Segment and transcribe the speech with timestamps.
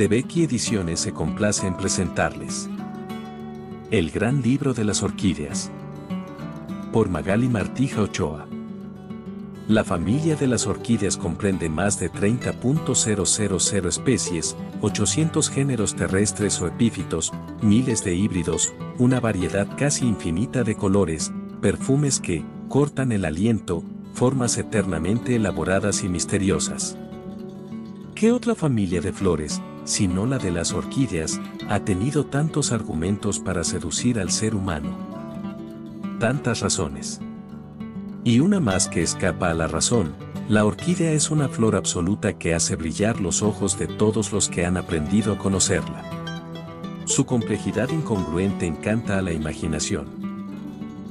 [0.00, 2.70] de Becky Ediciones se complace en presentarles.
[3.90, 5.70] El gran libro de las orquídeas.
[6.90, 8.46] Por Magali Martija Ochoa.
[9.68, 17.30] La familia de las orquídeas comprende más de 30.000 especies, 800 géneros terrestres o epífitos,
[17.60, 21.30] miles de híbridos, una variedad casi infinita de colores,
[21.60, 26.96] perfumes que, cortan el aliento, formas eternamente elaboradas y misteriosas.
[28.14, 33.64] ¿Qué otra familia de flores, sino la de las orquídeas, ha tenido tantos argumentos para
[33.64, 34.96] seducir al ser humano?
[36.18, 37.20] Tantas razones.
[38.24, 40.12] Y una más que escapa a la razón,
[40.48, 44.66] la orquídea es una flor absoluta que hace brillar los ojos de todos los que
[44.66, 46.02] han aprendido a conocerla.
[47.06, 50.08] Su complejidad incongruente encanta a la imaginación.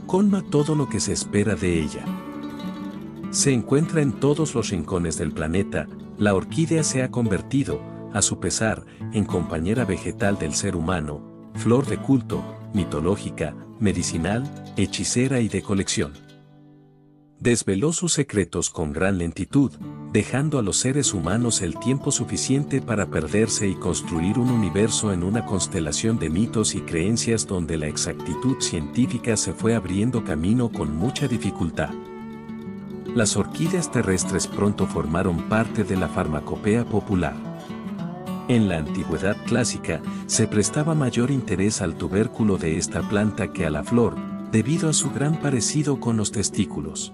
[0.06, 2.06] Colma todo lo que se espera de ella.
[3.32, 5.88] Se encuentra en todos los rincones del planeta,
[6.20, 7.82] la orquídea se ha convertido,
[8.14, 14.44] a su pesar, en compañera vegetal del ser humano, flor de culto, mitológica, medicinal,
[14.78, 16.14] hechicera y de colección
[17.40, 19.72] desveló sus secretos con gran lentitud,
[20.12, 25.24] dejando a los seres humanos el tiempo suficiente para perderse y construir un universo en
[25.24, 30.96] una constelación de mitos y creencias donde la exactitud científica se fue abriendo camino con
[30.96, 31.92] mucha dificultad.
[33.16, 37.36] Las orquídeas terrestres pronto formaron parte de la farmacopea popular.
[38.48, 43.72] En la antigüedad clásica, se prestaba mayor interés al tubérculo de esta planta que a
[43.72, 44.16] la flor,
[44.52, 47.12] debido a su gran parecido con los testículos.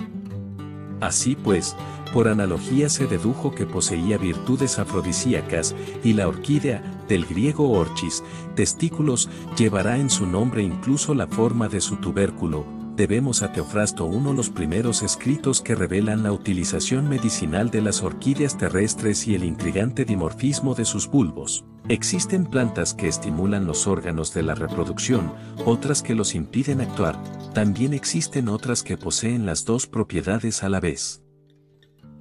[1.00, 1.76] Así pues,
[2.14, 8.24] por analogía se dedujo que poseía virtudes afrodisíacas, y la orquídea, del griego orchis,
[8.56, 12.75] testículos, llevará en su nombre incluso la forma de su tubérculo.
[12.96, 18.58] Debemos a Teofrasto uno los primeros escritos que revelan la utilización medicinal de las orquídeas
[18.58, 21.66] terrestres y el intrigante dimorfismo de sus bulbos.
[21.90, 25.34] Existen plantas que estimulan los órganos de la reproducción,
[25.66, 27.22] otras que los impiden actuar,
[27.54, 31.22] también existen otras que poseen las dos propiedades a la vez.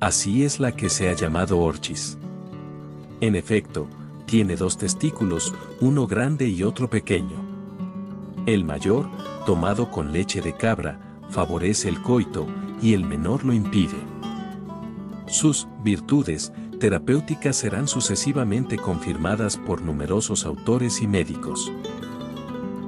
[0.00, 2.18] Así es la que se ha llamado orchis.
[3.20, 3.88] En efecto,
[4.26, 7.53] tiene dos testículos, uno grande y otro pequeño.
[8.46, 9.08] El mayor,
[9.46, 10.98] tomado con leche de cabra,
[11.30, 12.46] favorece el coito,
[12.82, 13.96] y el menor lo impide.
[15.26, 21.72] Sus virtudes terapéuticas serán sucesivamente confirmadas por numerosos autores y médicos.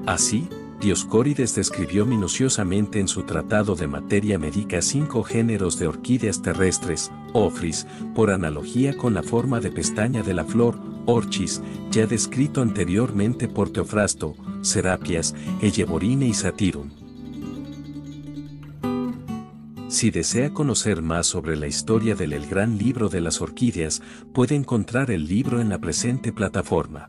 [0.04, 0.48] Así,
[0.80, 7.86] Dioscórides describió minuciosamente en su tratado de materia médica cinco géneros de orquídeas terrestres, ofris,
[8.14, 13.70] por analogía con la forma de pestaña de la flor, orchis, ya descrito anteriormente por
[13.70, 16.90] Teofrasto, serapias, Eyeborine y Satirum.
[19.88, 24.02] Si desea conocer más sobre la historia del El Gran Libro de las Orquídeas,
[24.34, 27.08] puede encontrar el libro en la presente plataforma.